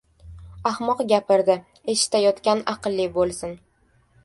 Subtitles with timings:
[0.69, 1.57] •Ahmoq gapirdi—
[1.95, 3.57] eshitayotgan aqlli bo‘lsin!